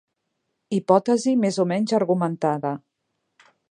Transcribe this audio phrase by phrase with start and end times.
[0.77, 2.77] Hipòtesi més o menys argumentada.